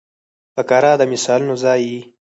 [0.55, 2.01] فقره د مثالونو ځای يي.